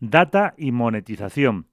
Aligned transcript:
Data 0.00 0.54
y 0.56 0.72
monetización. 0.72 1.66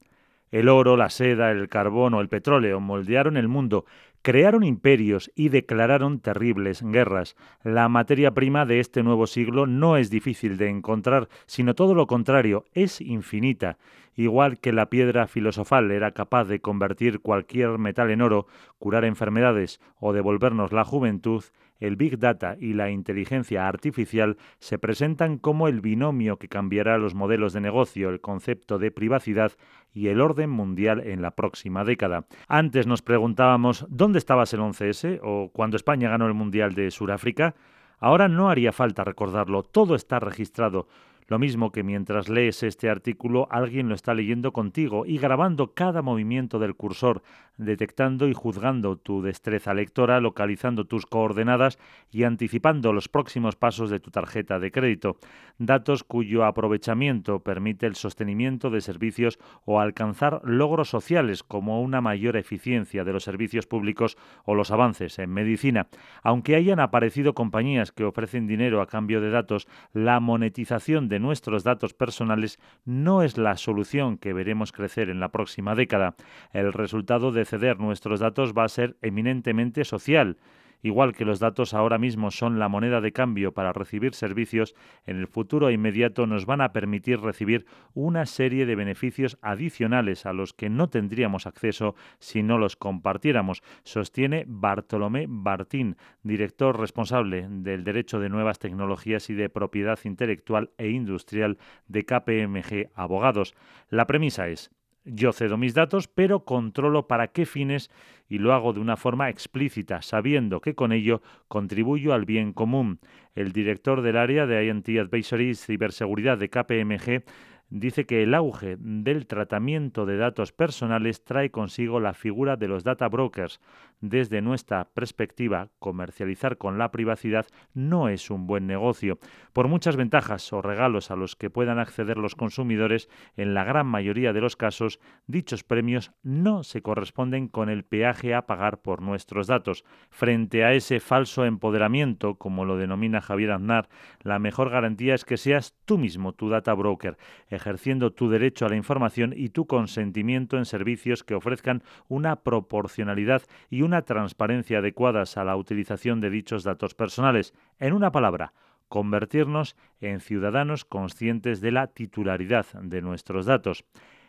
El 0.51 0.69
oro, 0.69 0.97
la 0.97 1.09
seda, 1.09 1.51
el 1.51 1.69
carbón 1.69 2.13
o 2.13 2.21
el 2.21 2.29
petróleo 2.29 2.79
moldearon 2.79 3.37
el 3.37 3.47
mundo, 3.47 3.85
crearon 4.25 4.63
imperios 4.63 5.31
y 5.35 5.49
declararon 5.49 6.19
terribles 6.19 6.81
guerras. 6.81 7.35
La 7.63 7.87
materia 7.89 8.33
prima 8.33 8.65
de 8.65 8.79
este 8.79 9.03
nuevo 9.03 9.27
siglo 9.27 9.67
no 9.67 9.97
es 9.97 10.09
difícil 10.09 10.57
de 10.57 10.67
encontrar, 10.67 11.29
sino 11.45 11.75
todo 11.75 11.93
lo 11.93 12.07
contrario, 12.07 12.65
es 12.73 13.01
infinita. 13.01 13.77
Igual 14.15 14.57
que 14.57 14.73
la 14.73 14.89
piedra 14.89 15.27
filosofal 15.27 15.91
era 15.91 16.09
capaz 16.09 16.45
de 16.45 16.59
convertir 16.59 17.19
cualquier 17.19 17.77
metal 17.77 18.09
en 18.09 18.23
oro, 18.23 18.47
curar 18.79 19.05
enfermedades 19.05 19.79
o 19.99 20.11
devolvernos 20.11 20.71
la 20.71 20.85
juventud, 20.85 21.43
el 21.79 21.97
Big 21.97 22.17
Data 22.17 22.55
y 22.59 22.73
la 22.73 22.89
inteligencia 22.89 23.67
artificial 23.67 24.37
se 24.59 24.79
presentan 24.79 25.37
como 25.37 25.67
el 25.67 25.81
binomio 25.81 26.37
que 26.37 26.47
cambiará 26.47 26.97
los 26.97 27.13
modelos 27.13 27.53
de 27.53 27.61
negocio, 27.61 28.09
el 28.09 28.21
concepto 28.21 28.79
de 28.79 28.91
privacidad 28.91 29.51
y 29.93 30.07
el 30.07 30.21
orden 30.21 30.49
mundial 30.49 31.01
en 31.05 31.21
la 31.21 31.31
próxima 31.31 31.83
década. 31.83 32.25
Antes 32.47 32.87
nos 32.87 33.01
preguntábamos 33.01 33.85
¿dónde 33.89 34.14
estabas 34.17 34.53
el 34.53 34.59
11S 34.61 35.19
o 35.23 35.49
cuando 35.51 35.77
España 35.77 36.09
ganó 36.09 36.27
el 36.27 36.33
Mundial 36.33 36.73
de 36.73 36.91
Sudáfrica? 36.91 37.55
Ahora 37.99 38.27
no 38.27 38.49
haría 38.49 38.71
falta 38.71 39.03
recordarlo, 39.03 39.63
todo 39.63 39.95
está 39.95 40.19
registrado. 40.19 40.87
Lo 41.27 41.39
mismo 41.39 41.71
que 41.71 41.81
mientras 41.81 42.29
lees 42.29 42.61
este 42.61 42.87
artículo 42.87 43.47
alguien 43.49 43.89
lo 43.89 43.95
está 43.95 44.13
leyendo 44.13 44.53
contigo 44.53 45.07
y 45.07 45.17
grabando 45.17 45.73
cada 45.73 46.03
movimiento 46.03 46.59
del 46.59 46.75
cursor, 46.75 47.23
detectando 47.57 48.27
y 48.27 48.33
juzgando 48.33 48.97
tu 48.97 49.23
destreza 49.23 49.73
lectora, 49.73 50.19
localizando 50.19 50.85
tus 50.85 51.07
coordenadas 51.07 51.79
y 52.11 52.23
anticipando 52.23 52.93
los 52.93 53.09
próximos 53.09 53.55
pasos 53.55 53.89
de 53.89 53.99
tu 53.99 54.11
tarjeta 54.11 54.59
de 54.59 54.71
crédito, 54.71 55.17
datos 55.57 56.03
cuyo 56.03 56.45
aprovechamiento 56.45 57.39
permite 57.39 57.87
el 57.87 57.95
sostenimiento 57.95 58.69
de 58.69 58.81
servicios 58.81 59.39
o 59.65 59.79
alcanzar 59.79 60.41
logros 60.43 60.89
sociales 60.89 61.41
como 61.41 61.81
una 61.81 62.01
mayor 62.01 62.37
eficiencia 62.37 63.03
de 63.03 63.13
los 63.13 63.23
servicios 63.23 63.65
públicos 63.65 64.17
o 64.43 64.53
los 64.53 64.69
avances 64.69 65.17
en 65.17 65.31
medicina. 65.31 65.87
Aunque 66.21 66.55
hayan 66.55 66.79
aparecido 66.79 67.33
compañías 67.33 67.91
que 67.91 68.03
ofrecen 68.03 68.45
dinero 68.45 68.81
a 68.81 68.87
cambio 68.87 69.21
de 69.21 69.31
datos, 69.31 69.67
la 69.93 70.19
monetización 70.19 71.07
de 71.07 71.14
nuestros 71.19 71.63
datos 71.63 71.93
personales 71.93 72.59
no 72.85 73.23
es 73.23 73.37
la 73.37 73.57
solución 73.57 74.17
que 74.17 74.33
veremos 74.33 74.71
crecer 74.71 75.09
en 75.09 75.19
la 75.19 75.29
próxima 75.29 75.75
década. 75.75 76.15
El 76.51 76.73
resultado 76.73 77.31
de 77.31 77.45
ceder 77.45 77.79
nuestros 77.79 78.19
datos 78.19 78.53
va 78.53 78.63
a 78.63 78.69
ser 78.69 78.97
eminentemente 79.01 79.83
social. 79.85 80.37
Igual 80.85 81.15
que 81.15 81.25
los 81.25 81.39
datos 81.39 81.73
ahora 81.73 81.97
mismo 81.97 82.29
son 82.29 82.59
la 82.59 82.69
moneda 82.69 83.01
de 83.01 83.11
cambio 83.11 83.55
para 83.55 83.73
recibir 83.73 84.13
servicios, 84.13 84.75
en 85.07 85.17
el 85.17 85.25
futuro 85.25 85.71
inmediato 85.71 86.27
nos 86.27 86.45
van 86.45 86.61
a 86.61 86.73
permitir 86.73 87.21
recibir 87.21 87.65
una 87.95 88.27
serie 88.27 88.67
de 88.67 88.75
beneficios 88.75 89.39
adicionales 89.41 90.27
a 90.27 90.33
los 90.33 90.53
que 90.53 90.69
no 90.69 90.87
tendríamos 90.87 91.47
acceso 91.47 91.95
si 92.19 92.43
no 92.43 92.59
los 92.59 92.75
compartiéramos, 92.75 93.63
sostiene 93.83 94.45
Bartolomé 94.47 95.25
Bartín, 95.27 95.97
director 96.21 96.79
responsable 96.79 97.47
del 97.49 97.83
Derecho 97.83 98.19
de 98.19 98.29
Nuevas 98.29 98.59
Tecnologías 98.59 99.31
y 99.31 99.33
de 99.33 99.49
Propiedad 99.49 99.97
Intelectual 100.03 100.69
e 100.77 100.89
Industrial 100.89 101.57
de 101.87 102.05
KPMG 102.05 102.91
Abogados. 102.93 103.55
La 103.89 104.05
premisa 104.05 104.49
es 104.49 104.69
yo 105.05 105.31
cedo 105.31 105.57
mis 105.57 105.73
datos, 105.73 106.07
pero 106.07 106.43
controlo 106.43 107.07
para 107.07 107.27
qué 107.27 107.45
fines 107.45 107.89
y 108.27 108.39
lo 108.39 108.53
hago 108.53 108.73
de 108.73 108.79
una 108.79 108.97
forma 108.97 109.29
explícita, 109.29 110.01
sabiendo 110.01 110.59
que 110.59 110.73
con 110.73 110.91
ello 110.91 111.21
contribuyo 111.47 112.13
al 112.13 112.25
bien 112.25 112.53
común. 112.53 112.99
El 113.35 113.51
director 113.51 114.01
del 114.01 114.17
área 114.17 114.47
de 114.47 114.65
INT 114.65 114.89
Advisory 114.99 115.49
y 115.49 115.55
Ciberseguridad 115.55 116.37
de 116.37 116.49
KPMG 116.49 117.23
dice 117.69 118.05
que 118.05 118.23
el 118.23 118.33
auge 118.33 118.77
del 118.79 119.27
tratamiento 119.27 120.05
de 120.05 120.17
datos 120.17 120.51
personales 120.51 121.23
trae 121.23 121.51
consigo 121.51 121.99
la 121.99 122.13
figura 122.13 122.55
de 122.57 122.67
los 122.67 122.83
data 122.83 123.07
brokers. 123.09 123.59
Desde 124.01 124.41
nuestra 124.41 124.89
perspectiva, 124.93 125.69
comercializar 125.79 126.57
con 126.57 126.77
la 126.77 126.91
privacidad 126.91 127.47
no 127.73 128.09
es 128.09 128.29
un 128.29 128.45
buen 128.45 128.67
negocio. 128.67 129.19
Por 129.53 129.67
muchas 129.67 129.95
ventajas 129.95 130.51
o 130.53 130.61
regalos 130.61 131.11
a 131.11 131.15
los 131.15 131.35
que 131.35 131.49
puedan 131.49 131.79
acceder 131.79 132.17
los 132.17 132.35
consumidores, 132.35 133.09
en 133.35 133.53
la 133.53 133.63
gran 133.63 133.87
mayoría 133.87 134.33
de 134.33 134.41
los 134.41 134.55
casos, 134.55 134.99
dichos 135.27 135.63
premios 135.63 136.11
no 136.23 136.63
se 136.63 136.81
corresponden 136.81 137.47
con 137.47 137.69
el 137.69 137.83
peaje 137.83 138.35
a 138.35 138.45
pagar 138.45 138.81
por 138.81 139.01
nuestros 139.01 139.47
datos. 139.47 139.85
Frente 140.09 140.63
a 140.63 140.73
ese 140.73 140.99
falso 140.99 141.45
empoderamiento, 141.45 142.35
como 142.35 142.65
lo 142.65 142.77
denomina 142.77 143.21
Javier 143.21 143.51
Aznar, 143.51 143.89
la 144.21 144.39
mejor 144.39 144.69
garantía 144.69 145.15
es 145.15 145.25
que 145.25 145.37
seas 145.37 145.75
tú 145.85 145.97
mismo 145.97 146.33
tu 146.33 146.49
data 146.49 146.73
broker 146.73 147.17
ejerciendo 147.55 148.11
tu 148.11 148.29
derecho 148.29 148.65
a 148.65 148.69
la 148.69 148.75
información 148.75 149.33
y 149.35 149.49
tu 149.49 149.65
consentimiento 149.65 150.57
en 150.57 150.65
servicios 150.65 151.23
que 151.23 151.35
ofrezcan 151.35 151.83
una 152.07 152.37
proporcionalidad 152.37 153.43
y 153.69 153.81
una 153.81 154.03
transparencia 154.03 154.79
adecuadas 154.79 155.37
a 155.37 155.43
la 155.43 155.55
utilización 155.55 156.21
de 156.21 156.29
dichos 156.29 156.63
datos 156.63 156.93
personales. 156.93 157.53
En 157.79 157.93
una 157.93 158.11
palabra, 158.11 158.53
convertirnos 158.87 159.75
en 160.01 160.19
ciudadanos 160.19 160.85
conscientes 160.85 161.61
de 161.61 161.71
la 161.71 161.87
titularidad 161.87 162.65
de 162.81 163.01
nuestros 163.01 163.45
datos. 163.45 163.85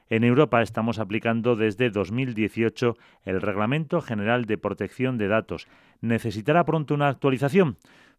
En 0.09 0.23
Europa 0.23 0.63
estamos 0.63 1.01
aplicando 1.01 1.57
desde 1.57 1.91
2018 1.91 2.97
el 3.25 3.43
Reglamento 3.43 4.01
General 4.01 4.45
de 4.45 4.57
Protección 4.57 5.19
de 5.19 5.27
Datos. 5.27 5.67
¿Necesitará 6.01 6.65
pronto 6.65 6.95
una 6.95 7.09
actualización? 7.09 7.77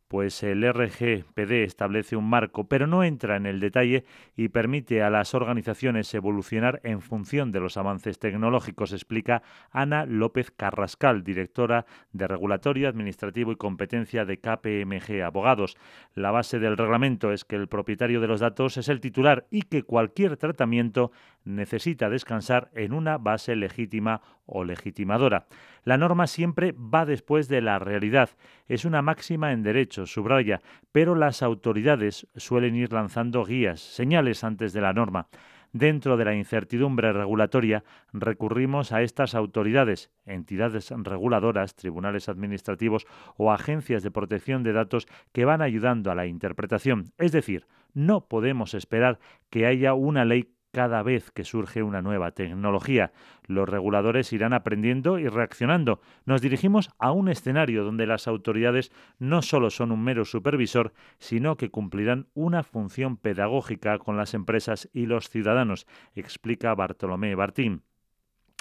Pues 0.07 0.41
el 0.44 0.63
RGPD 0.63 1.63
establece 1.63 2.16
un 2.16 2.29
marco, 2.29 2.68
pero 2.68 2.88
no 2.88 3.03
entra 3.03 3.35
en 3.35 3.45
el 3.45 3.59
detalle 3.59 4.06
y 4.35 4.50
permite 4.50 5.03
a 5.03 5.09
las 5.09 5.34
organizaciones 5.34 6.13
evolucionar 6.13 6.79
en 6.84 7.01
función 7.01 7.51
de 7.51 7.59
los 7.59 7.78
avances 7.78 8.19
tecnológicos, 8.19 8.94
explica 8.94 9.44
Ana 9.72 10.06
López 10.06 10.51
Carrascal, 10.51 11.23
directora 11.23 11.85
de 12.13 12.28
Regulatorio, 12.28 12.88
Administrativo 12.88 13.51
y 13.51 13.57
Competencia 13.57 14.25
de 14.25 14.40
KPMG 14.40 15.23
Abogados. 15.23 15.78
La 16.16 16.31
base 16.31 16.59
del 16.59 16.78
reglamento 16.78 17.31
es 17.31 17.44
que 17.45 17.56
el 17.56 17.68
propietario 17.68 18.22
de 18.22 18.28
los 18.28 18.39
datos 18.39 18.78
es 18.78 18.89
el 18.89 19.01
titular 19.01 19.45
y 19.51 19.63
que 19.63 19.84
cualquier 19.84 20.38
tratamiento 20.38 21.12
necesita 21.44 22.09
descansar 22.09 22.69
en 22.74 22.94
una 22.94 23.18
base 23.18 23.56
legítima 23.56 24.22
o 24.45 24.63
legitimadora. 24.63 25.47
La 25.84 25.97
norma 25.97 26.28
siempre 26.28 26.74
va 26.74 27.06
después 27.06 27.47
de 27.47 27.62
la 27.62 27.79
realidad. 27.79 28.29
Es 28.68 28.85
una 28.85 29.01
máxima 29.01 29.53
en 29.53 29.63
derecho, 29.63 29.96
subraya, 30.05 30.61
pero 30.91 31.15
las 31.15 31.41
autoridades 31.41 32.27
suelen 32.35 32.75
ir 32.75 32.93
lanzando 32.93 33.43
guías, 33.43 33.79
señales 33.79 34.43
antes 34.43 34.73
de 34.73 34.81
la 34.81 34.93
norma. 34.93 35.27
Dentro 35.73 36.15
de 36.15 36.25
la 36.25 36.33
incertidumbre 36.33 37.11
regulatoria, 37.11 37.83
recurrimos 38.13 38.91
a 38.91 39.01
estas 39.01 39.35
autoridades, 39.35 40.11
entidades 40.25 40.91
reguladoras, 40.91 41.75
tribunales 41.75 42.29
administrativos 42.29 43.05
o 43.35 43.51
agencias 43.51 44.01
de 44.01 44.11
protección 44.11 44.63
de 44.63 44.73
datos 44.73 45.07
que 45.33 45.45
van 45.45 45.61
ayudando 45.61 46.09
a 46.09 46.15
la 46.15 46.25
interpretación. 46.25 47.11
Es 47.17 47.31
decir, 47.31 47.67
no 47.93 48.27
podemos 48.27 48.73
esperar 48.73 49.19
que 49.49 49.65
haya 49.65 49.93
una 49.93 50.23
ley 50.23 50.53
cada 50.77 51.01
vez 51.01 51.31
que 51.31 51.43
surge 51.43 51.81
una 51.81 52.03
nueva 52.03 52.33
tecnología. 52.33 53.11
Los 53.47 53.67
reguladores 53.67 54.31
irán 54.31 54.53
aprendiendo 54.53 55.17
y 55.17 55.27
reaccionando. 55.27 56.01
Nos 56.27 56.39
dirigimos 56.39 56.91
a 56.99 57.11
un 57.13 57.29
escenario 57.29 57.83
donde 57.83 58.05
las 58.05 58.27
autoridades 58.27 58.91
no 59.17 59.41
solo 59.41 59.71
son 59.71 59.91
un 59.91 60.03
mero 60.03 60.23
supervisor, 60.23 60.93
sino 61.17 61.57
que 61.57 61.71
cumplirán 61.71 62.27
una 62.35 62.61
función 62.61 63.17
pedagógica 63.17 63.97
con 63.97 64.17
las 64.17 64.35
empresas 64.35 64.88
y 64.93 65.07
los 65.07 65.31
ciudadanos, 65.31 65.88
explica 66.13 66.75
Bartolomé 66.75 67.33
Bartín. 67.33 67.81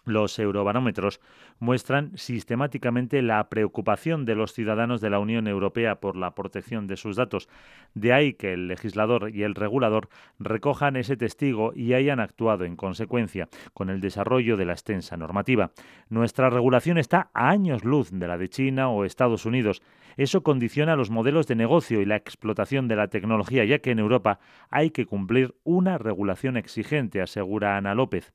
Los 0.06 0.38
eurobarómetros 0.38 1.20
muestran 1.58 2.16
sistemáticamente 2.16 3.22
la 3.22 3.48
preocupación 3.48 4.24
de 4.24 4.36
los 4.36 4.52
ciudadanos 4.52 5.00
de 5.00 5.10
la 5.10 5.18
Unión 5.18 5.48
Europea 5.48 5.96
por 5.96 6.14
la 6.14 6.32
protección 6.32 6.86
de 6.86 6.96
sus 6.96 7.16
datos. 7.16 7.48
De 7.94 8.12
ahí 8.12 8.34
que 8.34 8.52
el 8.52 8.68
legislador 8.68 9.34
y 9.34 9.42
el 9.42 9.56
regulador 9.56 10.08
recojan 10.38 10.94
ese 10.94 11.16
testigo 11.16 11.72
y 11.74 11.94
hayan 11.94 12.20
actuado 12.20 12.64
en 12.64 12.76
consecuencia 12.76 13.48
con 13.74 13.90
el 13.90 14.00
desarrollo 14.00 14.56
de 14.56 14.66
la 14.66 14.74
extensa 14.74 15.16
normativa. 15.16 15.72
Nuestra 16.08 16.50
regulación 16.50 16.98
está 16.98 17.30
a 17.34 17.48
años 17.48 17.84
luz 17.84 18.10
de 18.12 18.28
la 18.28 18.38
de 18.38 18.48
China 18.48 18.88
o 18.90 19.04
Estados 19.04 19.44
Unidos. 19.44 19.82
Eso 20.16 20.44
condiciona 20.44 20.94
los 20.94 21.10
modelos 21.10 21.48
de 21.48 21.56
negocio 21.56 22.00
y 22.00 22.04
la 22.04 22.14
explotación 22.14 22.86
de 22.86 22.94
la 22.94 23.08
tecnología, 23.08 23.64
ya 23.64 23.80
que 23.80 23.90
en 23.90 23.98
Europa 23.98 24.38
hay 24.70 24.90
que 24.90 25.04
cumplir 25.04 25.56
una 25.64 25.98
regulación 25.98 26.56
exigente, 26.56 27.20
asegura 27.20 27.76
Ana 27.76 27.96
López. 27.96 28.32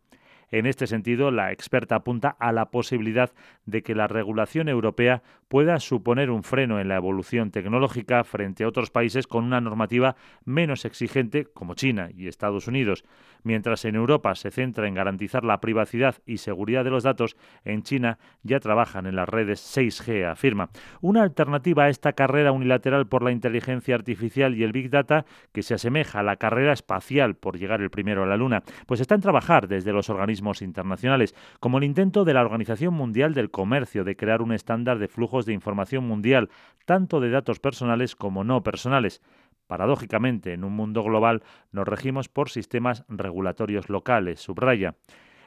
En 0.51 0.65
este 0.65 0.85
sentido, 0.85 1.31
la 1.31 1.53
experta 1.53 1.95
apunta 1.95 2.35
a 2.37 2.51
la 2.51 2.71
posibilidad 2.71 3.31
de 3.65 3.83
que 3.83 3.95
la 3.95 4.07
regulación 4.07 4.67
europea 4.67 5.23
pueda 5.47 5.79
suponer 5.79 6.29
un 6.29 6.43
freno 6.43 6.79
en 6.79 6.89
la 6.89 6.97
evolución 6.97 7.51
tecnológica 7.51 8.23
frente 8.25 8.65
a 8.65 8.67
otros 8.67 8.91
países 8.91 9.27
con 9.27 9.45
una 9.45 9.61
normativa 9.61 10.17
menos 10.43 10.83
exigente 10.83 11.45
como 11.45 11.73
China 11.73 12.09
y 12.13 12.27
Estados 12.27 12.67
Unidos. 12.67 13.05
Mientras 13.43 13.85
en 13.85 13.95
Europa 13.95 14.35
se 14.35 14.51
centra 14.51 14.87
en 14.87 14.93
garantizar 14.93 15.45
la 15.45 15.61
privacidad 15.61 16.15
y 16.25 16.37
seguridad 16.37 16.83
de 16.83 16.91
los 16.91 17.03
datos, 17.03 17.37
en 17.63 17.83
China 17.83 18.19
ya 18.43 18.59
trabajan 18.59 19.05
en 19.05 19.15
las 19.15 19.29
redes 19.29 19.61
6G, 19.75 20.29
afirma. 20.29 20.69
Una 20.99 21.23
alternativa 21.23 21.85
a 21.85 21.89
esta 21.89 22.13
carrera 22.13 22.51
unilateral 22.51 23.07
por 23.07 23.23
la 23.23 23.31
inteligencia 23.31 23.95
artificial 23.95 24.55
y 24.55 24.63
el 24.63 24.73
Big 24.73 24.89
Data, 24.89 25.25
que 25.53 25.63
se 25.63 25.75
asemeja 25.75 26.19
a 26.19 26.23
la 26.23 26.35
carrera 26.35 26.73
espacial 26.73 27.35
por 27.35 27.57
llegar 27.57 27.81
el 27.81 27.89
primero 27.89 28.23
a 28.23 28.27
la 28.27 28.37
Luna, 28.37 28.63
pues 28.85 28.99
está 28.99 29.15
en 29.15 29.21
trabajar 29.21 29.67
desde 29.67 29.93
los 29.93 30.09
organismos 30.09 30.40
internacionales, 30.61 31.35
como 31.59 31.77
el 31.77 31.83
intento 31.83 32.25
de 32.25 32.33
la 32.33 32.41
Organización 32.41 32.93
Mundial 32.93 33.33
del 33.33 33.51
Comercio 33.51 34.03
de 34.03 34.15
crear 34.15 34.41
un 34.41 34.51
estándar 34.51 34.99
de 34.99 35.07
flujos 35.07 35.45
de 35.45 35.53
información 35.53 36.07
mundial, 36.07 36.49
tanto 36.85 37.19
de 37.19 37.29
datos 37.29 37.59
personales 37.59 38.15
como 38.15 38.43
no 38.43 38.63
personales. 38.63 39.21
Paradójicamente, 39.67 40.51
en 40.51 40.65
un 40.65 40.73
mundo 40.73 41.03
global 41.03 41.43
nos 41.71 41.87
regimos 41.87 42.27
por 42.27 42.49
sistemas 42.49 43.05
regulatorios 43.07 43.87
locales, 43.89 44.41
subraya. 44.41 44.95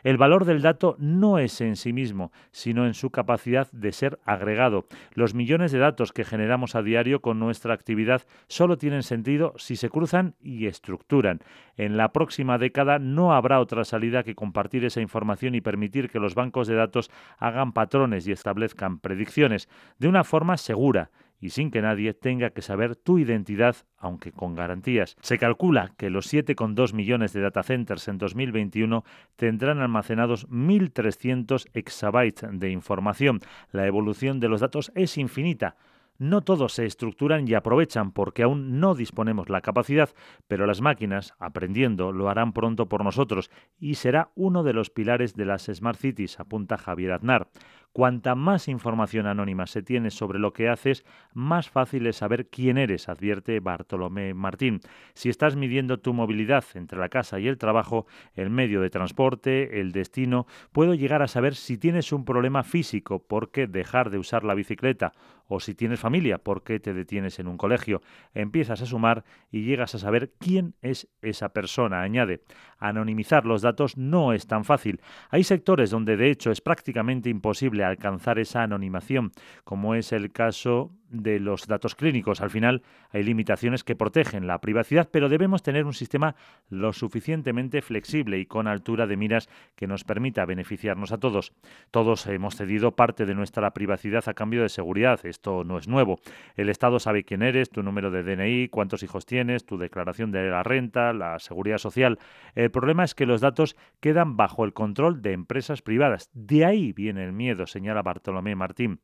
El 0.05 0.19
valor 0.19 0.45
del 0.45 0.61
dato 0.61 0.97
no 0.99 1.39
es 1.39 1.63
en 1.63 1.77
sí 1.77 1.95
mismo, 1.95 2.31
sino 2.51 2.87
en 2.87 2.93
su 2.93 3.09
capacidad 3.09 3.71
de 3.73 3.91
ser 3.91 4.21
agregado. 4.27 4.87
Los 5.15 5.35
millones 5.35 5.73
de 5.73 5.79
datos 5.79 6.13
que 6.13 6.25
generamos 6.25 6.75
a 6.75 6.83
diario 6.83 7.23
con 7.23 7.39
nuestra 7.39 7.73
actividad 7.73 8.21
solo 8.47 8.77
tienen 8.77 9.03
sentido 9.03 9.55
si 9.57 9.77
se 9.77 9.89
cruzan 9.89 10.35
y 10.43 10.67
estructuran. 10.67 11.41
En 11.79 11.97
la 11.97 12.13
próxima 12.13 12.59
década 12.59 12.99
no 12.99 13.33
habrá 13.33 13.61
otra 13.61 13.85
salida 13.85 14.25
que 14.25 14.35
compartir 14.35 14.85
esa 14.85 15.01
información 15.01 15.55
y 15.55 15.63
permitir 15.63 16.11
que 16.11 16.21
los 16.21 16.35
bancos 16.35 16.69
de 16.69 16.75
datos 16.75 17.11
hagan 17.39 17.73
patrones 17.73 18.29
y 18.29 18.33
establezcan 18.33 18.99
predicciones 18.99 19.71
de 19.99 20.09
una 20.09 20.23
forma 20.23 20.59
segura 20.59 21.11
y 21.45 21.51
sin 21.51 21.71
que 21.71 21.83
nadie 21.83 22.15
tenga 22.15 22.49
que 22.49 22.63
saber 22.63 22.97
tu 22.97 23.19
identidad, 23.19 23.77
aunque 23.99 24.33
con 24.33 24.55
garantías. 24.55 25.15
Se 25.21 25.37
calcula 25.37 25.93
que 25.99 26.09
los 26.09 26.33
7,2 26.33 26.95
millones 26.95 27.35
de 27.35 27.43
data 27.43 27.63
centers 27.63 28.09
en 28.09 28.17
2021 28.17 29.05
tendrán 29.37 29.81
almacenados 29.81 30.49
1.300 30.49 31.67
exabytes 31.75 32.49
de 32.51 32.71
información. 32.71 33.41
La 33.73 33.87
evolución 33.87 34.41
de 34.41 34.49
los 34.49 34.63
datos 34.63 34.91
es 34.95 35.19
infinita. 35.19 35.77
No 36.17 36.43
todos 36.43 36.73
se 36.73 36.87
estructuran 36.87 37.47
y 37.47 37.55
aprovechan 37.55 38.13
porque 38.13 38.45
aún 38.45 38.79
no 38.79 38.95
disponemos 38.95 39.51
la 39.51 39.61
capacidad, 39.61 40.11
pero 40.47 40.65
las 40.65 40.81
máquinas, 40.81 41.35
aprendiendo, 41.39 42.13
lo 42.13 42.31
harán 42.31 42.53
pronto 42.53 42.89
por 42.89 43.05
nosotros 43.05 43.51
y 43.79 43.97
será 43.97 44.31
uno 44.37 44.63
de 44.63 44.73
los 44.73 44.91
pilares 44.91 45.35
de 45.35 45.45
las 45.45 45.65
Smart 45.65 45.99
Cities, 45.99 46.39
apunta 46.41 46.79
Javier 46.79 47.13
Aznar. 47.13 47.49
Cuanta 47.95 48.35
más 48.35 48.67
información 48.67 49.29
anónima 49.29 49.69
se 49.69 49.81
tiene 49.81 50.11
sobre 50.11 50.41
lo 50.41 50.53
que 50.53 50.69
haces, 50.69 51.05
más 51.33 51.71
fácil 51.71 52.09
es 52.09 52.17
saber 52.17 52.49
quién 52.49 52.77
eres, 52.77 53.09
advierte 53.09 53.61
Bartolomé 53.61 54.35
Martín. 54.35 54.81
Si 55.15 55.29
estás 55.29 55.55
midiendo 55.55 56.01
tu 56.01 56.13
movilidad 56.13 56.65
entre 56.75 56.99
la 56.99 57.09
casa 57.09 57.39
y 57.39 57.47
el 57.47 57.57
trabajo, 57.57 58.09
el 58.35 58.51
medio 58.51 58.81
de 58.81 58.91
transporte, 58.91 59.79
el 59.81 59.93
destino, 59.93 60.49
puedo 60.73 60.95
llegar 60.95 61.23
a 61.23 61.29
saber 61.29 61.55
si 61.55 61.79
tienes 61.79 62.11
un 62.11 62.25
problema 62.25 62.65
físico, 62.65 63.23
por 63.23 63.53
qué 63.53 63.69
dejar 63.69 64.11
de 64.11 64.19
usar 64.19 64.43
la 64.43 64.55
bicicleta, 64.55 65.13
o 65.47 65.61
si 65.61 65.75
tienes 65.75 66.01
familia, 66.01 66.39
por 66.39 66.65
qué 66.65 66.81
te 66.81 66.95
detienes 66.95 67.39
en 67.39 67.47
un 67.47 67.59
colegio. 67.59 68.03
Empiezas 68.33 68.83
a 68.83 68.87
sumar 68.87 69.25
y 69.53 69.63
llegas 69.63 69.95
a 69.95 69.99
saber 69.99 70.33
quién 70.39 70.75
es 70.83 71.09
esa 71.23 71.51
persona, 71.51 72.03
añade. 72.03 72.43
Anonimizar 72.79 73.47
los 73.47 73.63
datos 73.63 73.97
no 73.97 74.33
es 74.33 74.47
tan 74.47 74.65
fácil. 74.65 75.01
Hay 75.31 75.45
sectores 75.45 75.91
donde 75.91 76.17
de 76.17 76.31
hecho 76.31 76.51
es 76.51 76.61
prácticamente 76.61 77.29
imposible 77.29 77.84
alcanzar 77.85 78.39
esa 78.39 78.63
anonimación, 78.63 79.33
como 79.65 79.95
es 79.95 80.13
el 80.13 80.33
caso 80.33 80.91
de 81.15 81.41
los 81.41 81.67
datos 81.67 81.95
clínicos. 81.95 82.41
Al 82.41 82.51
final 82.51 82.83
hay 83.11 83.23
limitaciones 83.23 83.85
que 83.85 83.97
protegen 83.97 84.47
la 84.47 84.61
privacidad, 84.61 85.09
pero 85.11 85.29
debemos 85.29 85.63
tener 85.63 85.87
un 85.87 85.95
sistema 85.95 86.35
lo 86.69 86.93
suficientemente 86.93 87.83
flexible 87.83 88.39
y 88.39 88.47
con 88.47 88.67
altura 88.67 89.07
de 89.07 89.17
miras 89.17 89.49
que 89.77 89.87
nos 89.87 90.05
permita 90.05 90.45
beneficiarnos 90.45 91.13
a 91.13 91.19
todos. 91.19 91.53
Todos 91.91 92.27
hemos 92.27 92.57
cedido 92.57 92.93
parte 92.93 93.27
de 93.27 93.35
nuestra 93.35 93.71
privacidad 93.73 94.29
a 94.29 94.35
cambio 94.35 94.63
de 94.63 94.69
seguridad. 94.69 95.25
Esto 95.25 95.65
no 95.65 95.79
es 95.79 95.89
nuevo. 95.89 96.19
El 96.57 96.69
Estado 96.69 96.99
sabe 96.99 97.25
quién 97.25 97.43
eres, 97.43 97.71
tu 97.71 97.83
número 97.83 98.11
de 98.11 98.23
DNI, 98.23 98.69
cuántos 98.69 99.03
hijos 99.03 99.27
tienes, 99.27 99.65
tu 99.65 99.79
declaración 99.79 100.33
de 100.33 100.51
la 100.51 100.63
renta, 100.63 101.13
la 101.13 101.39
seguridad 101.39 101.79
social. 101.79 102.19
El 102.55 102.71
problema 102.71 103.05
es 103.05 103.15
que 103.15 103.27
los 103.27 103.41
datos 103.41 103.77
quedan 104.01 104.37
bajo 104.37 104.65
el 104.65 104.73
control 104.73 105.23
de 105.23 105.33
empresas 105.33 105.83
privadas. 105.83 106.31
De 106.33 106.65
ahí 106.65 106.93
viene 106.93 107.25
el 107.25 107.33
miedo, 107.33 107.67
señala 107.67 108.03
Bartolomé 108.03 108.55
Martín. 108.55 109.01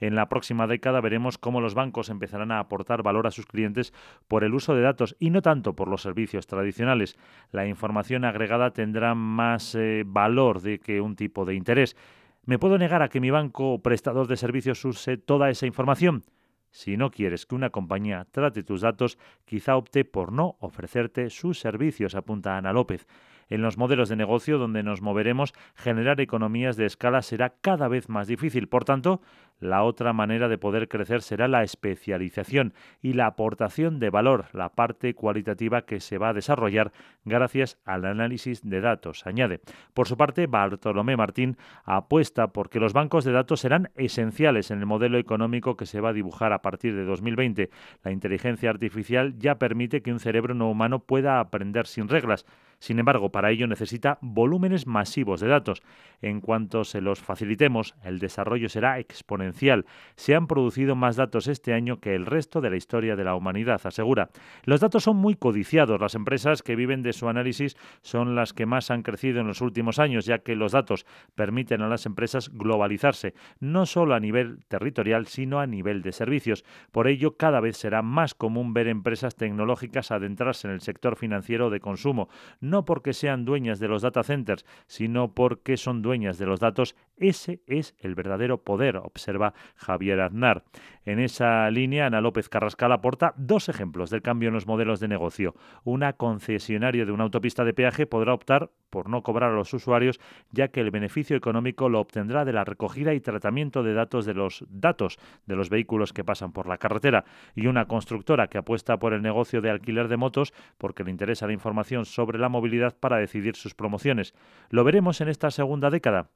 En 0.00 0.14
la 0.14 0.28
próxima 0.28 0.66
década 0.66 1.00
veremos 1.00 1.38
cómo 1.38 1.60
los 1.60 1.74
bancos 1.74 2.08
empezarán 2.08 2.52
a 2.52 2.58
aportar 2.58 3.02
valor 3.02 3.26
a 3.26 3.30
sus 3.30 3.46
clientes 3.46 3.92
por 4.28 4.44
el 4.44 4.54
uso 4.54 4.74
de 4.74 4.82
datos 4.82 5.16
y 5.18 5.30
no 5.30 5.42
tanto 5.42 5.74
por 5.74 5.88
los 5.88 6.02
servicios 6.02 6.46
tradicionales. 6.46 7.16
La 7.52 7.66
información 7.66 8.24
agregada 8.24 8.72
tendrá 8.72 9.14
más 9.14 9.74
eh, 9.74 10.04
valor 10.06 10.60
de 10.60 10.78
que 10.78 11.00
un 11.00 11.16
tipo 11.16 11.44
de 11.44 11.54
interés. 11.54 11.96
¿Me 12.44 12.58
puedo 12.58 12.76
negar 12.76 13.02
a 13.02 13.08
que 13.08 13.20
mi 13.20 13.30
banco 13.30 13.74
o 13.74 13.82
prestador 13.82 14.26
de 14.26 14.36
servicios 14.36 14.84
use 14.84 15.16
toda 15.16 15.48
esa 15.50 15.66
información? 15.66 16.24
Si 16.70 16.96
no 16.96 17.10
quieres 17.10 17.46
que 17.46 17.54
una 17.54 17.70
compañía 17.70 18.26
trate 18.32 18.64
tus 18.64 18.80
datos, 18.80 19.16
quizá 19.44 19.76
opte 19.76 20.04
por 20.04 20.32
no 20.32 20.56
ofrecerte 20.58 21.30
sus 21.30 21.60
servicios, 21.60 22.16
apunta 22.16 22.58
Ana 22.58 22.72
López. 22.72 23.06
En 23.48 23.62
los 23.62 23.78
modelos 23.78 24.08
de 24.08 24.16
negocio 24.16 24.58
donde 24.58 24.82
nos 24.82 25.02
moveremos, 25.02 25.52
generar 25.74 26.20
economías 26.20 26.76
de 26.76 26.86
escala 26.86 27.22
será 27.22 27.54
cada 27.60 27.88
vez 27.88 28.08
más 28.08 28.26
difícil. 28.26 28.68
Por 28.68 28.84
tanto, 28.84 29.20
la 29.60 29.82
otra 29.82 30.12
manera 30.12 30.48
de 30.48 30.58
poder 30.58 30.88
crecer 30.88 31.22
será 31.22 31.48
la 31.48 31.62
especialización 31.62 32.74
y 33.00 33.14
la 33.14 33.26
aportación 33.26 33.98
de 33.98 34.10
valor, 34.10 34.46
la 34.52 34.70
parte 34.70 35.14
cualitativa 35.14 35.82
que 35.82 36.00
se 36.00 36.18
va 36.18 36.30
a 36.30 36.34
desarrollar 36.34 36.92
gracias 37.24 37.78
al 37.84 38.04
análisis 38.04 38.68
de 38.68 38.80
datos, 38.80 39.26
añade. 39.26 39.60
Por 39.94 40.08
su 40.08 40.16
parte, 40.16 40.46
Bartolomé 40.46 41.16
Martín 41.16 41.56
apuesta 41.84 42.48
porque 42.48 42.80
los 42.80 42.92
bancos 42.92 43.24
de 43.24 43.32
datos 43.32 43.60
serán 43.60 43.90
esenciales 43.96 44.70
en 44.70 44.80
el 44.80 44.86
modelo 44.86 45.18
económico 45.18 45.76
que 45.76 45.86
se 45.86 46.00
va 46.00 46.10
a 46.10 46.14
dibujar 46.14 46.52
a 46.52 46.62
partir 46.62 46.94
de 46.94 47.04
2020. 47.04 47.70
La 48.02 48.10
inteligencia 48.10 48.70
artificial 48.70 49.38
ya 49.38 49.58
permite 49.58 50.02
que 50.02 50.12
un 50.12 50.20
cerebro 50.20 50.54
no 50.54 50.70
humano 50.70 51.00
pueda 51.00 51.40
aprender 51.40 51.86
sin 51.86 52.08
reglas. 52.08 52.44
Sin 52.78 52.98
embargo, 52.98 53.30
para 53.30 53.50
ello 53.50 53.66
necesita 53.66 54.18
volúmenes 54.20 54.86
masivos 54.86 55.40
de 55.40 55.48
datos. 55.48 55.82
En 56.22 56.40
cuanto 56.40 56.84
se 56.84 57.00
los 57.00 57.20
facilitemos, 57.20 57.94
el 58.02 58.18
desarrollo 58.18 58.68
será 58.68 58.98
exponencial. 58.98 59.84
Se 60.16 60.34
han 60.34 60.46
producido 60.46 60.96
más 60.96 61.16
datos 61.16 61.48
este 61.48 61.74
año 61.74 62.00
que 62.00 62.14
el 62.14 62.26
resto 62.26 62.60
de 62.60 62.70
la 62.70 62.76
historia 62.76 63.16
de 63.16 63.24
la 63.24 63.34
humanidad, 63.34 63.80
asegura. 63.84 64.30
Los 64.64 64.80
datos 64.80 65.04
son 65.04 65.16
muy 65.16 65.34
codiciados. 65.34 66.00
Las 66.00 66.14
empresas 66.14 66.62
que 66.62 66.76
viven 66.76 67.02
de 67.02 67.12
su 67.12 67.28
análisis 67.28 67.76
son 68.02 68.34
las 68.34 68.52
que 68.52 68.66
más 68.66 68.90
han 68.90 69.02
crecido 69.02 69.40
en 69.40 69.46
los 69.46 69.60
últimos 69.60 69.98
años, 69.98 70.24
ya 70.26 70.38
que 70.38 70.56
los 70.56 70.72
datos 70.72 71.06
permiten 71.34 71.82
a 71.82 71.88
las 71.88 72.06
empresas 72.06 72.50
globalizarse, 72.52 73.34
no 73.60 73.86
solo 73.86 74.14
a 74.14 74.20
nivel 74.20 74.64
territorial, 74.68 75.26
sino 75.26 75.60
a 75.60 75.66
nivel 75.66 76.02
de 76.02 76.12
servicios. 76.12 76.64
Por 76.90 77.08
ello, 77.08 77.36
cada 77.36 77.60
vez 77.60 77.76
será 77.76 78.02
más 78.02 78.34
común 78.34 78.74
ver 78.74 78.88
empresas 78.88 79.36
tecnológicas 79.36 80.10
adentrarse 80.10 80.66
en 80.68 80.74
el 80.74 80.80
sector 80.80 81.16
financiero 81.16 81.70
de 81.70 81.80
consumo 81.80 82.28
no 82.64 82.84
porque 82.84 83.12
sean 83.12 83.44
dueñas 83.44 83.78
de 83.78 83.88
los 83.88 84.02
data 84.02 84.22
centers, 84.22 84.64
sino 84.86 85.34
porque 85.34 85.76
son 85.76 86.02
dueñas 86.02 86.38
de 86.38 86.46
los 86.46 86.60
datos. 86.60 86.96
Ese 87.16 87.62
es 87.66 87.94
el 87.98 88.14
verdadero 88.14 88.64
poder, 88.64 88.96
observa 88.96 89.54
Javier 89.76 90.20
Aznar. 90.20 90.64
En 91.04 91.20
esa 91.20 91.70
línea, 91.70 92.06
Ana 92.06 92.20
López 92.20 92.48
Carrascal 92.48 92.90
aporta 92.90 93.34
dos 93.36 93.68
ejemplos 93.68 94.10
del 94.10 94.22
cambio 94.22 94.48
en 94.48 94.54
los 94.54 94.66
modelos 94.66 94.98
de 94.98 95.06
negocio. 95.06 95.54
Una 95.84 96.14
concesionaria 96.14 97.04
de 97.04 97.12
una 97.12 97.24
autopista 97.24 97.64
de 97.64 97.72
peaje 97.72 98.06
podrá 98.06 98.34
optar 98.34 98.70
por 98.90 99.08
no 99.08 99.22
cobrar 99.22 99.52
a 99.52 99.54
los 99.54 99.74
usuarios, 99.74 100.20
ya 100.50 100.68
que 100.68 100.80
el 100.80 100.90
beneficio 100.90 101.36
económico 101.36 101.88
lo 101.88 102.00
obtendrá 102.00 102.44
de 102.44 102.52
la 102.52 102.64
recogida 102.64 103.14
y 103.14 103.20
tratamiento 103.20 103.82
de 103.82 103.94
datos 103.94 104.24
de 104.24 104.34
los 104.34 104.64
datos 104.68 105.18
de 105.46 105.56
los 105.56 105.68
vehículos 105.68 106.12
que 106.12 106.24
pasan 106.24 106.52
por 106.52 106.66
la 106.66 106.78
carretera. 106.78 107.24
Y 107.54 107.66
una 107.66 107.86
constructora 107.86 108.48
que 108.48 108.58
apuesta 108.58 108.98
por 108.98 109.12
el 109.12 109.22
negocio 109.22 109.60
de 109.60 109.70
alquiler 109.70 110.08
de 110.08 110.16
motos 110.16 110.52
porque 110.78 111.04
le 111.04 111.10
interesa 111.10 111.46
la 111.46 111.52
información 111.52 112.04
sobre 112.04 112.38
la 112.38 112.48
movilidad 112.48 112.96
para 112.98 113.18
decidir 113.18 113.56
sus 113.56 113.74
promociones. 113.74 114.34
Lo 114.70 114.84
veremos 114.84 115.20
en 115.20 115.28
esta 115.28 115.50
segunda 115.50 115.90
década. 115.90 116.30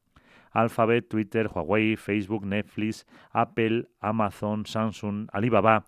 Alphabet, 0.53 1.09
Twitter, 1.09 1.49
Huawei, 1.49 1.97
Facebook, 1.97 2.45
Netflix, 2.45 3.07
Apple, 3.31 3.89
Amazon, 4.01 4.67
Samsung, 4.67 5.29
Alibaba. 5.33 5.85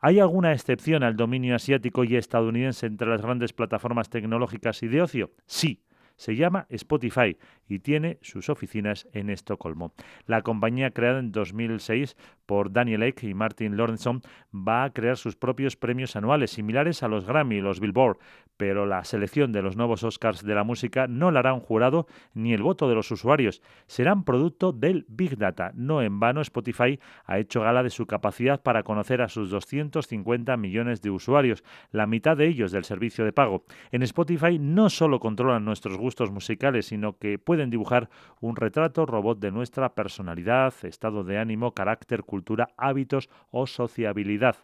¿Hay 0.00 0.18
alguna 0.18 0.52
excepción 0.52 1.02
al 1.02 1.16
dominio 1.16 1.54
asiático 1.54 2.04
y 2.04 2.16
estadounidense 2.16 2.86
entre 2.86 3.08
las 3.08 3.20
grandes 3.20 3.52
plataformas 3.52 4.08
tecnológicas 4.08 4.82
y 4.82 4.88
de 4.88 5.02
ocio? 5.02 5.30
Sí, 5.46 5.82
se 6.20 6.36
llama 6.36 6.66
Spotify 6.68 7.38
y 7.66 7.78
tiene 7.78 8.18
sus 8.20 8.50
oficinas 8.50 9.08
en 9.14 9.30
Estocolmo. 9.30 9.94
La 10.26 10.42
compañía 10.42 10.90
creada 10.90 11.18
en 11.18 11.32
2006 11.32 12.14
por 12.50 12.72
Daniel 12.72 13.04
Ek 13.04 13.22
y 13.22 13.32
Martin 13.32 13.76
Lorenson, 13.76 14.22
va 14.52 14.82
a 14.82 14.90
crear 14.90 15.16
sus 15.16 15.36
propios 15.36 15.76
premios 15.76 16.16
anuales, 16.16 16.50
similares 16.50 17.04
a 17.04 17.06
los 17.06 17.24
Grammy 17.24 17.58
y 17.58 17.60
los 17.60 17.78
Billboard, 17.78 18.18
pero 18.56 18.86
la 18.86 19.04
selección 19.04 19.52
de 19.52 19.62
los 19.62 19.76
nuevos 19.76 20.02
Oscars 20.02 20.44
de 20.44 20.54
la 20.54 20.64
música 20.64 21.06
no 21.06 21.30
la 21.30 21.38
hará 21.38 21.54
un 21.54 21.60
jurado 21.60 22.06
ni 22.34 22.52
el 22.52 22.62
voto 22.62 22.90
de 22.90 22.94
los 22.94 23.10
usuarios. 23.10 23.62
Serán 23.86 24.24
producto 24.24 24.72
del 24.72 25.06
Big 25.08 25.38
Data. 25.38 25.70
No 25.74 26.02
en 26.02 26.20
vano 26.20 26.42
Spotify 26.42 27.00
ha 27.24 27.38
hecho 27.38 27.62
gala 27.62 27.82
de 27.82 27.88
su 27.88 28.06
capacidad 28.06 28.62
para 28.62 28.82
conocer 28.82 29.22
a 29.22 29.30
sus 29.30 29.48
250 29.48 30.56
millones 30.58 31.00
de 31.00 31.10
usuarios, 31.10 31.64
la 31.90 32.06
mitad 32.06 32.36
de 32.36 32.48
ellos 32.48 32.70
del 32.70 32.84
servicio 32.84 33.24
de 33.24 33.32
pago. 33.32 33.64
En 33.92 34.02
Spotify 34.02 34.58
no 34.58 34.90
solo 34.90 35.20
controlan 35.20 35.64
nuestros 35.64 35.96
gustos 35.96 36.30
musicales, 36.30 36.84
sino 36.84 37.16
que 37.16 37.38
pueden 37.38 37.70
dibujar 37.70 38.10
un 38.40 38.56
retrato 38.56 39.06
robot 39.06 39.38
de 39.38 39.52
nuestra 39.52 39.94
personalidad, 39.94 40.74
estado 40.82 41.24
de 41.24 41.38
ánimo, 41.38 41.72
carácter, 41.72 42.24
cultura, 42.24 42.39
hábitos 42.76 43.28
o 43.50 43.66
sociabilidad. 43.66 44.56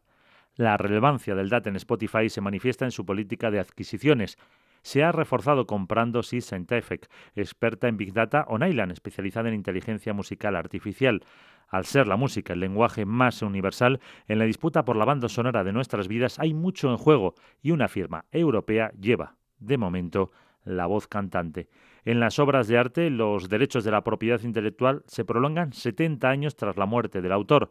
La 0.57 0.77
relevancia 0.79 1.35
del 1.35 1.51
data 1.51 1.69
en 1.69 1.77
Spotify 1.77 2.31
se 2.31 2.41
manifiesta 2.41 2.85
en 2.87 2.91
su 2.91 3.05
política 3.05 3.51
de 3.51 3.61
adquisiciones. 3.61 4.39
Se 4.83 5.05
ha 5.05 5.13
reforzado 5.13 5.67
comprando 5.67 6.23
Sea 6.23 6.41
Scientific, 6.41 7.09
experta 7.35 7.89
en 7.89 7.97
Big 7.97 8.15
Data, 8.15 8.47
o 8.49 8.57
Nyland, 8.57 8.93
especializada 8.93 9.49
en 9.49 9.55
inteligencia 9.55 10.15
musical 10.15 10.57
artificial. 10.57 11.25
Al 11.69 11.85
ser 11.85 12.07
la 12.07 12.17
música 12.17 12.53
el 12.53 12.61
lenguaje 12.61 13.05
más 13.05 13.43
universal, 13.43 14.01
en 14.29 14.39
la 14.39 14.45
disputa 14.45 14.85
por 14.85 14.97
la 14.97 15.05
banda 15.05 15.29
sonora 15.29 15.65
de 15.65 15.73
nuestras 15.73 16.09
vidas 16.09 16.39
hay 16.39 16.55
mucho 16.55 16.91
en 16.91 16.97
juego 16.97 17.35
y 17.61 17.73
una 17.73 17.89
firma 17.89 18.25
europea 18.31 18.93
lleva, 18.99 19.37
de 19.59 19.77
momento, 19.77 20.31
la 20.65 20.87
voz 20.87 21.07
cantante. 21.09 21.69
En 22.07 22.21
las 22.21 22.39
obras 22.39 22.69
de 22.69 22.79
arte, 22.79 23.11
los 23.11 23.49
derechos 23.49 23.83
de 23.83 23.91
la 23.91 24.05
propiedad 24.05 24.41
intelectual 24.43 25.03
se 25.09 25.25
prolongan 25.25 25.73
70 25.73 26.29
años 26.29 26.55
tras 26.55 26.77
la 26.77 26.87
muerte 26.87 27.21
del 27.21 27.33
autor, 27.33 27.69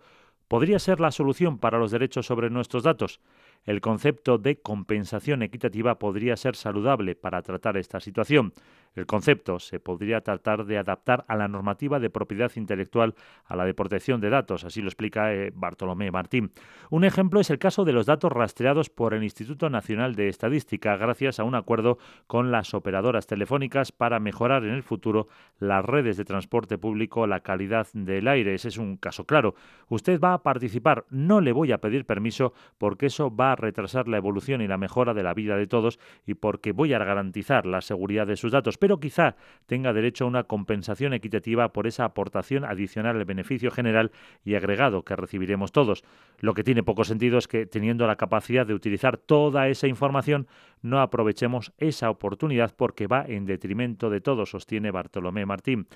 podría 0.50 0.78
ser 0.78 1.00
la 1.00 1.12
solución 1.12 1.58
para 1.58 1.80
los 1.80 1.90
derechos 1.90 2.26
sobre 2.26 2.50
nuestros 2.50 2.84
datos. 2.84 3.22
El 3.64 3.80
concepto 3.80 4.38
de 4.38 4.58
compensación 4.60 5.42
equitativa 5.42 5.98
podría 6.00 6.36
ser 6.36 6.58
saludable 6.58 7.16
para 7.16 7.42
tratar 7.44 7.78
esta 7.78 8.02
situación. 8.02 8.52
El 8.96 9.06
concepto 9.06 9.60
se 9.60 9.80
podría 9.80 10.22
tratar 10.22 10.66
de 10.66 10.78
adaptar 10.78 11.26
a 11.28 11.36
la 11.36 11.48
normativa 11.48 12.00
de 12.00 12.10
propiedad 12.10 12.52
intelectual 12.56 13.14
a 13.46 13.56
la 13.56 13.66
de 13.66 13.74
protección 13.74 14.22
de 14.22 14.30
datos, 14.30 14.64
así 14.64 14.82
lo 14.82 14.88
explica 14.88 15.34
eh, 15.34 15.52
Bartolomé 15.54 16.12
Martín. 16.12 16.52
Un 16.90 17.04
ejemplo 17.04 17.40
es 17.42 17.50
el 17.50 17.60
caso 17.60 17.84
de 17.84 17.92
los 17.92 18.06
datos 18.06 18.32
rastreados 18.32 18.90
por 18.90 19.14
el 19.14 19.24
Instituto 19.24 19.70
Nacional 19.70 20.16
de 20.16 20.30
Estadística 20.30 20.96
gracias 20.98 21.40
a 21.40 21.44
un 21.44 21.56
acuerdo 21.56 21.98
con 22.28 22.52
las 22.52 22.74
operadoras 22.74 23.28
telefónicas 23.28 23.92
para 23.92 24.20
mejorar 24.20 24.64
en 24.64 24.72
el 24.72 24.84
futuro 24.84 25.28
las 25.60 25.84
redes 25.84 26.18
de 26.18 26.26
transporte 26.26 26.78
público, 26.78 27.28
la 27.28 27.42
calidad 27.42 27.88
del 27.94 28.28
aire. 28.28 28.54
Ese 28.54 28.70
es 28.70 28.78
un 28.78 28.98
caso 28.98 29.26
claro. 29.26 29.56
Usted 29.90 30.20
va 30.20 30.34
a 30.34 30.44
participar, 30.44 31.06
no 31.10 31.42
le 31.42 31.52
voy 31.52 31.72
a 31.72 31.80
pedir 31.80 32.06
permiso 32.06 32.54
porque 32.78 33.08
eso 33.08 33.36
va 33.36 33.52
a 33.52 33.56
retrasar 33.56 34.08
la 34.08 34.18
evolución 34.18 34.62
y 34.62 34.68
la 34.68 34.78
mejora 34.78 35.14
de 35.14 35.24
la 35.24 35.34
vida 35.34 35.58
de 35.58 35.68
todos 35.68 36.00
y 36.26 36.36
porque 36.36 36.72
voy 36.72 36.94
a 36.94 37.00
garantizar 37.00 37.66
la 37.66 37.82
seguridad 37.82 38.28
de 38.28 38.38
sus 38.38 38.52
datos 38.52 38.78
pero 38.86 39.00
quizá 39.00 39.36
tenga 39.66 39.94
derecho 39.94 40.26
a 40.26 40.28
una 40.28 40.44
compensación 40.44 41.14
equitativa 41.14 41.74
por 41.74 41.88
esa 41.88 42.06
aportación 42.06 42.64
adicional 42.66 43.16
al 43.16 43.26
beneficio 43.26 43.72
general 43.72 44.12
y 44.44 44.54
agregado 44.54 45.02
que 45.02 45.16
recibiremos 45.16 45.72
todos. 45.72 46.04
Lo 46.40 46.54
que 46.54 46.64
tiene 46.64 46.84
poco 46.84 47.04
sentido 47.04 47.40
es 47.40 47.48
que, 47.48 47.66
teniendo 47.66 48.06
la 48.06 48.16
capacidad 48.16 48.68
de 48.68 48.76
utilizar 48.76 49.18
toda 49.18 49.70
esa 49.70 49.88
información, 49.88 50.46
no 50.84 51.02
aprovechemos 51.02 51.74
esa 51.80 52.12
oportunidad 52.12 52.76
porque 52.78 53.08
va 53.08 53.26
en 53.28 53.46
detrimento 53.46 54.12
de 54.12 54.22
todos, 54.22 54.52
sostiene 54.52 54.92
Bartolomé 54.92 55.48
Martín 55.48 55.88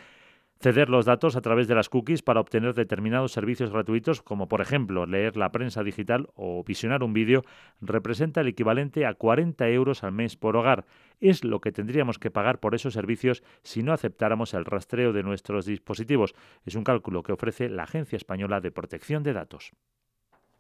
ceder 0.62 0.90
los 0.90 1.06
datos 1.06 1.38
a 1.38 1.42
través 1.42 1.68
de 1.68 1.76
las 1.76 1.88
cookies 1.88 2.22
para 2.22 2.42
obtener 2.42 2.74
determinados 2.74 3.32
servicios 3.32 3.72
gratuitos, 3.72 4.22
como 4.22 4.50
por 4.50 4.60
ejemplo 4.60 5.06
leer 5.06 5.38
la 5.38 5.52
prensa 5.52 5.84
digital 5.84 6.30
o 6.36 6.64
visionar 6.66 7.02
un 7.02 7.14
vídeo, 7.14 7.44
representa 7.80 8.42
el 8.42 8.48
equivalente 8.48 9.06
a 9.06 9.14
40 9.14 9.70
euros 9.70 10.04
al 10.04 10.12
mes 10.12 10.36
por 10.36 10.58
hogar. 10.58 10.86
Es 11.22 11.46
lo 11.46 11.62
que 11.62 11.72
tendríamos 11.72 12.20
que 12.20 12.32
pagar 12.32 12.60
por 12.60 12.76
esos 12.76 12.94
servicios 12.94 13.44
si 13.64 13.84
no 13.84 13.94
aceptáramos 13.94 14.54
el 14.54 14.66
rastreo 14.66 15.14
de 15.14 15.24
nuestros 15.24 15.66
dispositivos. 15.66 16.36
Es 16.66 16.76
un 16.76 16.84
cálculo 16.84 17.24
que 17.24 17.32
ofrece 17.32 17.70
la 17.70 17.84
Agencia 17.84 18.18
Española 18.18 18.60
de 18.60 18.72
Protección 18.72 19.24
de 19.24 19.34
Datos. 19.34 19.72